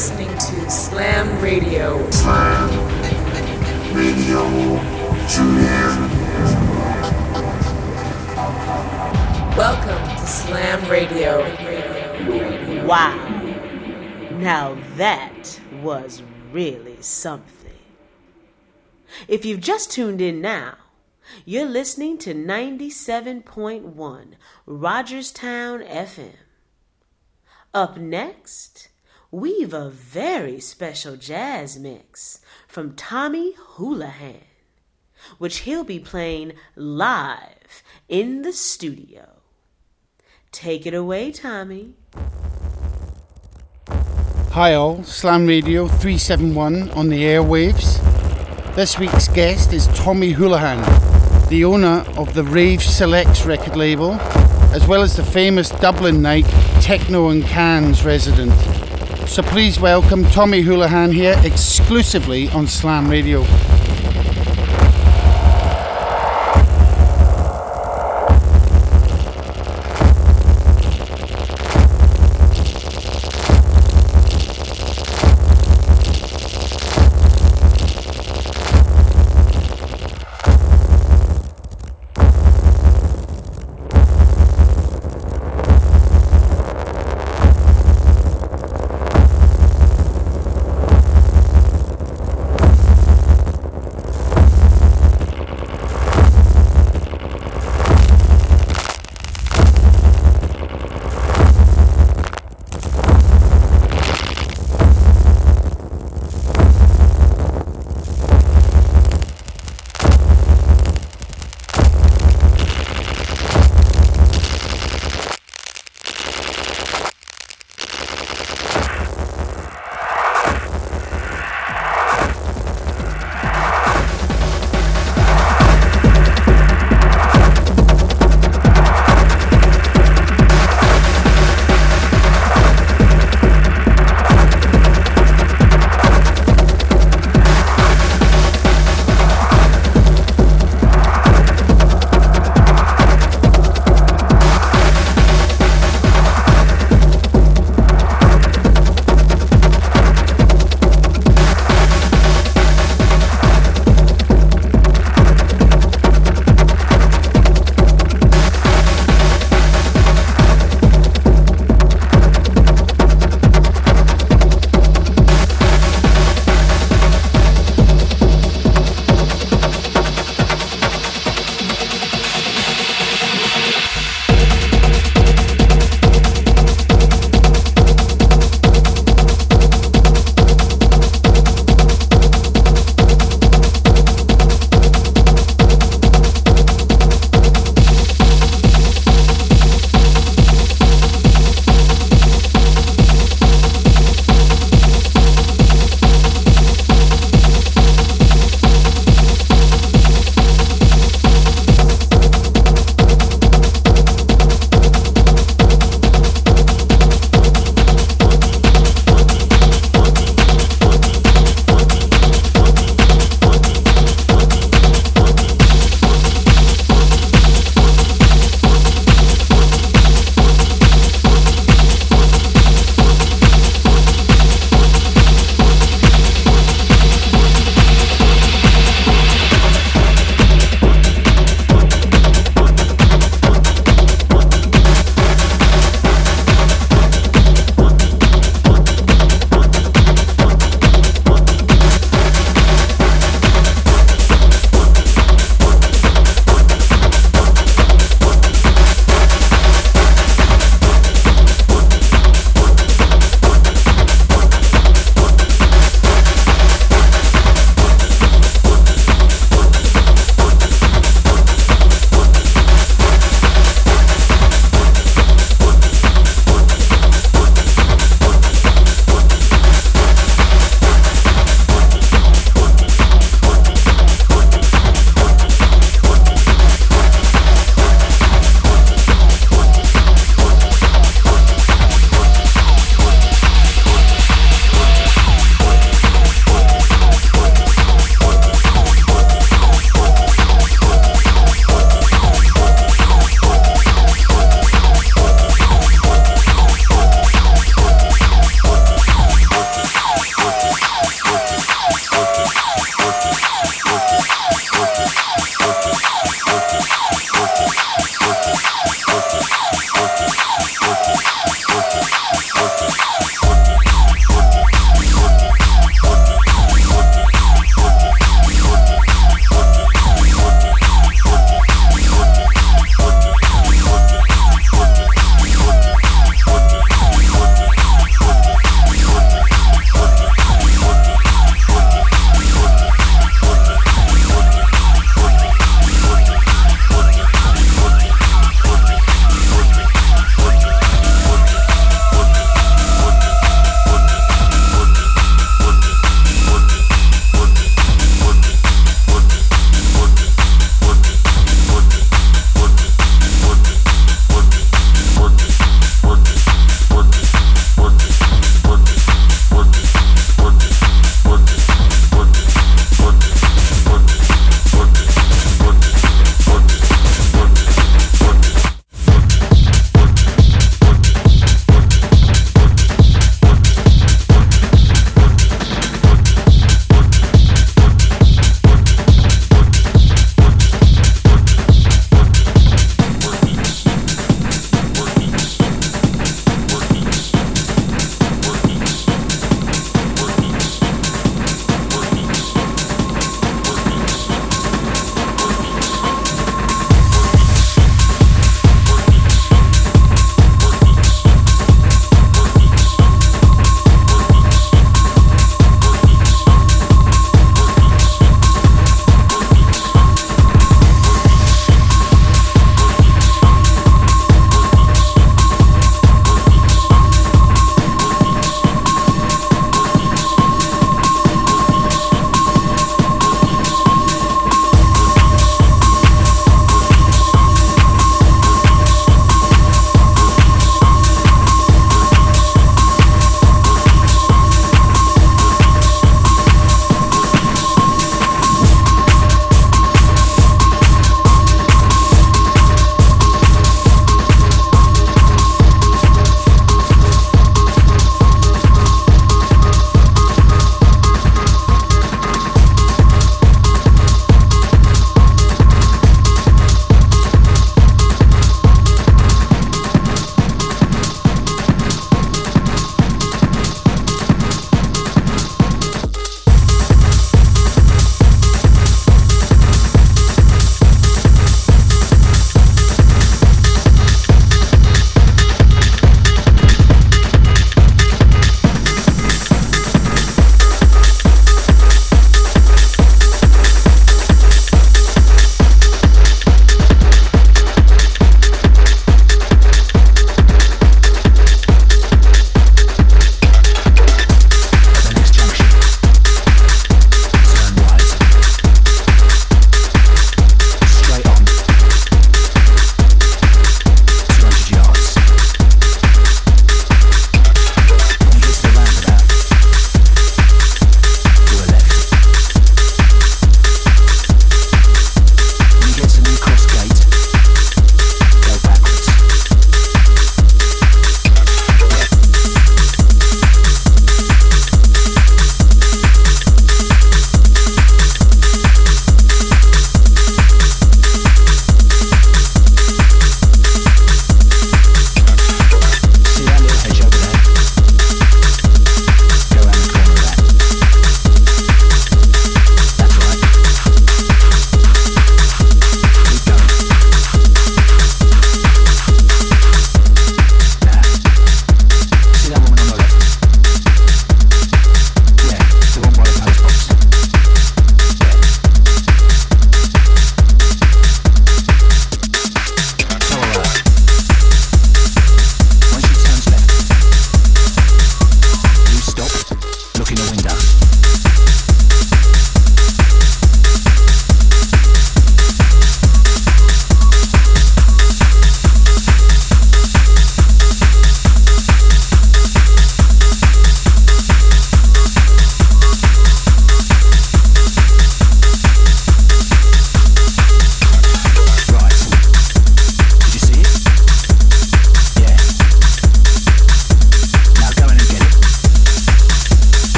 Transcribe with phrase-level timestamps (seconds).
[0.00, 2.10] listening to Slam Radio.
[2.10, 2.70] Slam
[3.94, 4.40] Radio.
[5.28, 6.08] Tune in.
[9.58, 11.42] Welcome to Slam Radio.
[12.86, 13.14] Wow.
[14.38, 17.76] Now that was really something.
[19.28, 20.78] If you've just tuned in now,
[21.44, 24.32] you're listening to 97.1
[24.64, 26.36] Rogerstown FM.
[27.74, 28.89] Up next,
[29.30, 34.40] we've a very special jazz mix from Tommy Houlihan,
[35.38, 39.28] which he'll be playing live in the studio.
[40.50, 41.94] Take it away, Tommy.
[44.50, 48.04] Hi all, Slam Radio 371 on the airwaves.
[48.74, 50.80] This week's guest is Tommy Houlihan,
[51.48, 54.14] the owner of the Rave Selects record label,
[54.72, 56.46] as well as the famous Dublin night
[56.80, 58.50] Techno and Cans resident.
[59.30, 63.44] So please welcome Tommy Houlihan here exclusively on Slam Radio.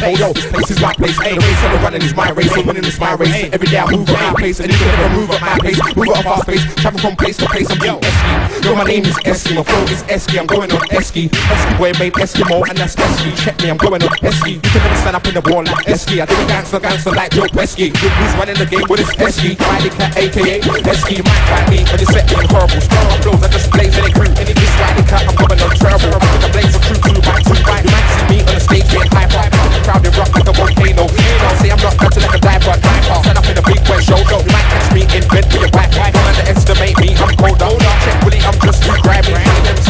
[0.00, 0.55] Back in their
[1.16, 1.32] place.
[1.32, 1.72] Oh yo, this is my place.
[1.72, 2.52] The race I'm running is my race.
[2.52, 3.48] I'm winning is my race.
[3.52, 5.80] Every day I move at my pace, and you can never move at my pace.
[5.96, 7.68] Move at a fast pace, travel from place to place.
[7.70, 8.64] I'm yo, Esky.
[8.64, 9.54] Yo, my name is Esky.
[9.56, 10.38] My flow is Esky.
[10.38, 11.28] I'm going on Esky.
[11.28, 13.30] Esky boy made Eskimo, and that's Esky.
[13.44, 14.60] Check me, I'm going on Esky.
[14.60, 16.20] You can never stand up in the wall like Esky.
[16.20, 17.90] I do it gangster, gangster like Joe Pesky.
[17.90, 19.58] Who's running the game with his Esky?
[19.60, 21.16] Riley Cat, aka Esky.
[21.24, 22.80] Might fight me when you set me in horrible.
[22.80, 24.30] Strong flows, I just blaze any crew.
[24.36, 26.12] Any this Riley Cat, I'm going on terrible.
[26.12, 27.78] I'm with the blaze of true two by two by.
[27.80, 29.54] You might see me on the stage being hype hype.
[29.54, 31.05] The crowd they rock like a volcano.
[31.60, 32.40] Say I'm not like a
[33.36, 33.80] up in a big
[34.50, 36.10] wet me in.
[36.12, 37.62] Don't underestimate me, I'm cold.
[37.62, 39.85] I'm just too.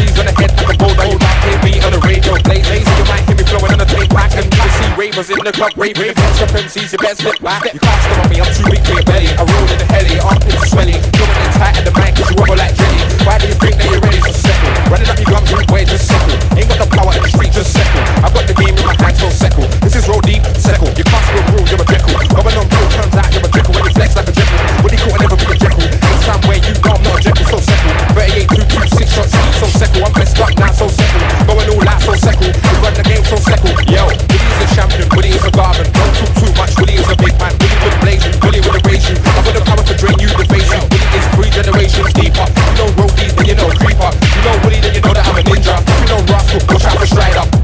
[2.16, 2.92] Radio, blaze lazy.
[2.96, 4.33] You might hear me flowing on the tape back.
[4.37, 6.14] And you can see ravers in the club, raving.
[6.14, 7.64] Catch up MCs, you better slip back.
[7.68, 9.29] You can't stop me, I'm too big for your belly.
[9.37, 11.00] I roll in the heli, armpits swelling.
[11.16, 13.00] Going in tight at the mic, cause you wobble like jelly.
[13.26, 14.72] Why do you think that you're ready to settle?
[14.88, 16.37] Running up your gums, rude way, just settle.
[16.57, 18.02] Ain't got the power in the street, just settle.
[18.24, 19.66] I've got the game in my hand, so settle.
[19.85, 20.88] This is roll deep, settle.
[20.96, 22.16] You can't spill rule, you're a jekyll.
[22.33, 24.59] Going on real, turns out you're a jekyll when you flex like a jekyll.
[24.81, 25.85] When you could never be a jekyll.
[25.85, 27.92] It's time where you know I'm not a jekyll, so settle.
[28.16, 29.33] 38, 2, 2, 6 shots,
[29.76, 30.04] settle.
[30.04, 31.20] I'm best stuck now, so settle.
[31.44, 32.48] Going all out, so settle.
[32.48, 33.76] We run the game, so settle.
[33.86, 35.86] Yo, Willie is a champion, Willie is a garden.
[35.92, 37.52] Don't talk too much, Willie is a big man.
[37.60, 39.20] Willie would blaze you, Willie with erase rage.
[39.20, 40.80] I've got the power to drain you, the face you.
[40.80, 42.46] Willie is three generations deeper.
[42.48, 44.10] You know roadies, then you know creeper.
[44.16, 45.76] You know Willie, then you know that I'm a ninja.
[45.76, 47.56] You know rascal, watch out for Strider.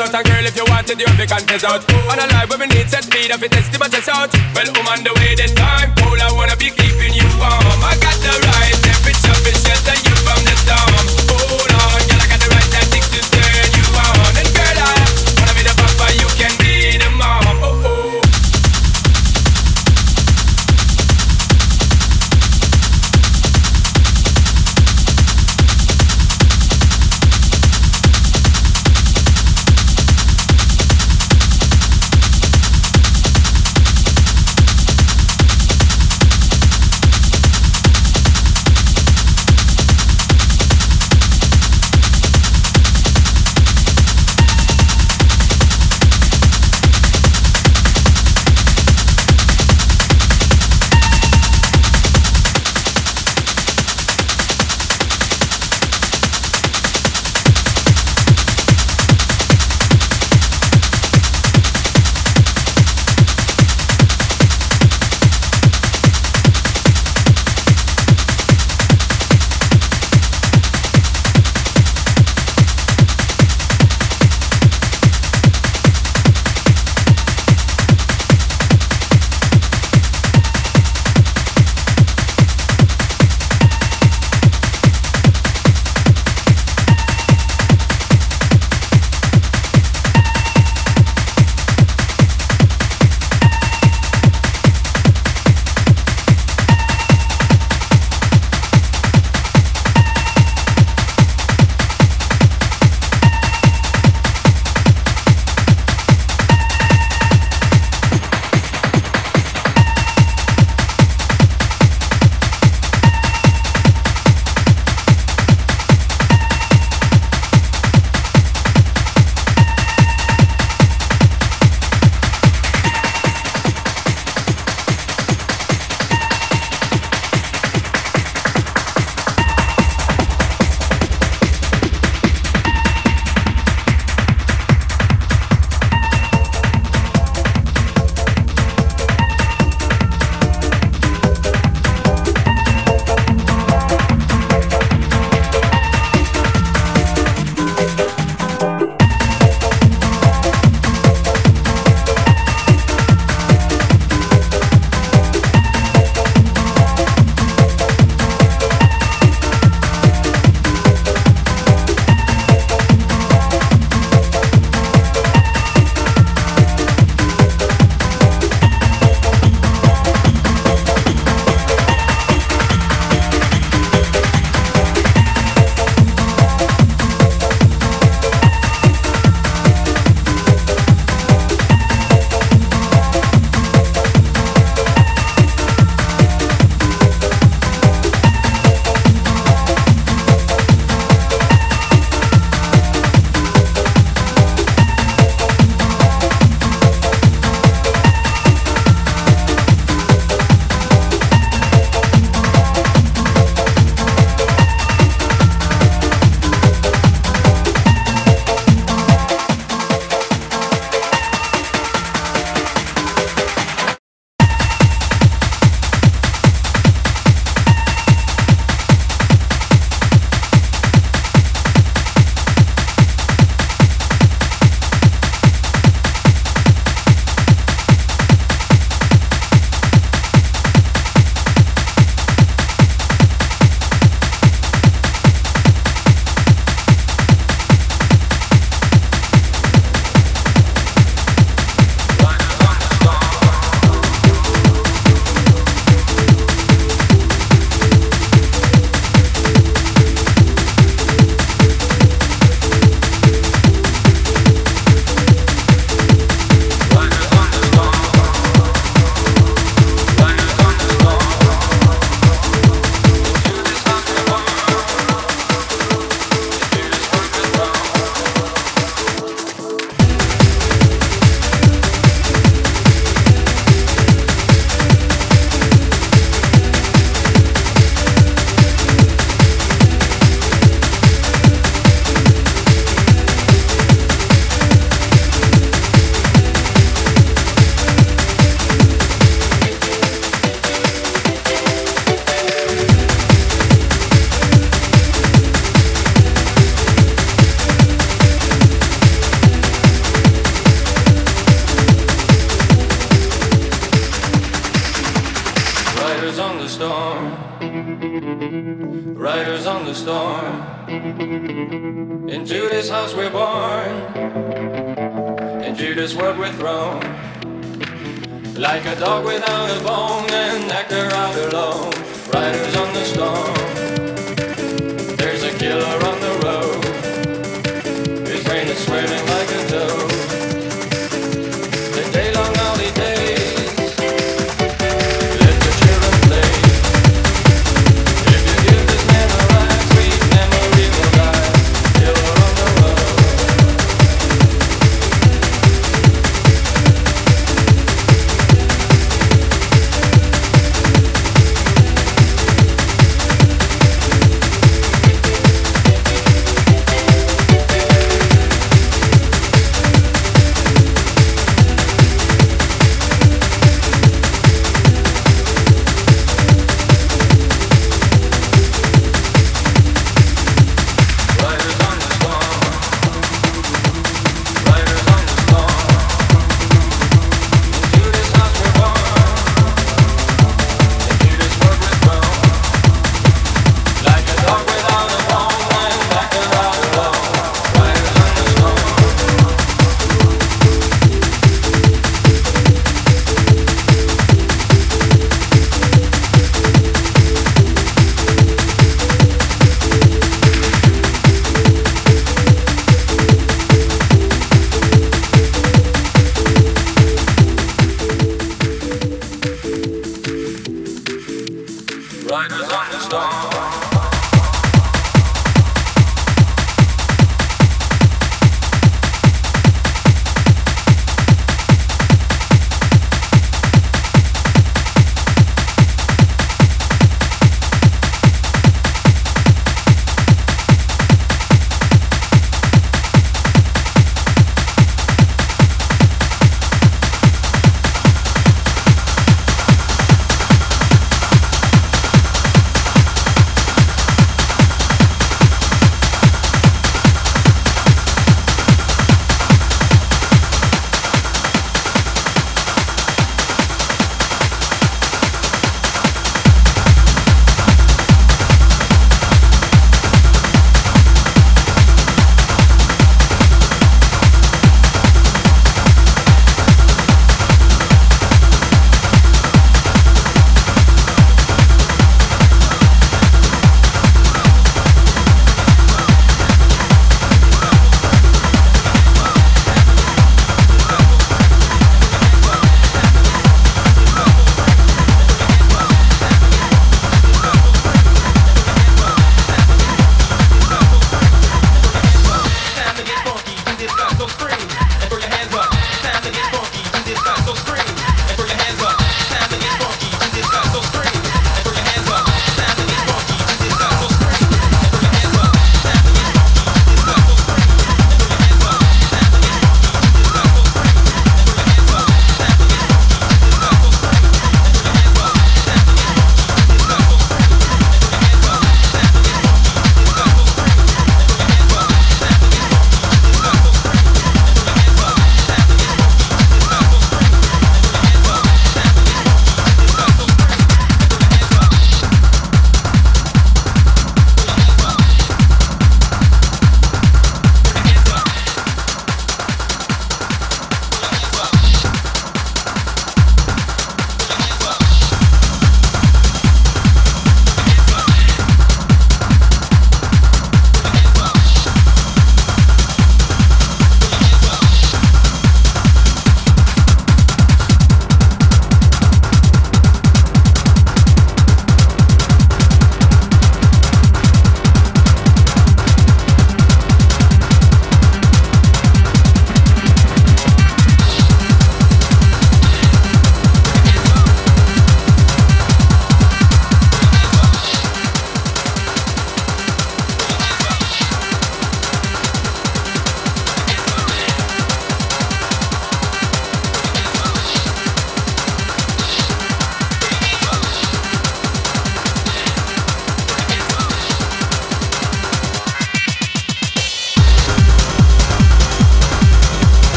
[0.00, 0.23] Out,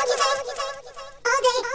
[0.00, 1.69] all day.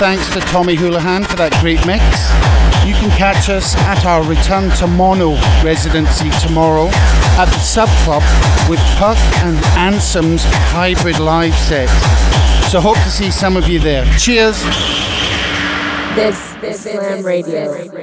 [0.00, 2.00] Thanks to Tommy Holohan for that great mix.
[2.88, 6.88] You can catch us at our return to mono residency tomorrow
[7.36, 8.22] at the Sub Club
[8.66, 11.90] with Puck and Ansem's hybrid live set.
[12.70, 14.06] So hope to see some of you there.
[14.16, 14.64] Cheers.
[16.16, 17.99] This is Slam Radio.